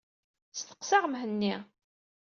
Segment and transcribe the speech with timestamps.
[0.57, 1.53] Steqseɣ Mhenni.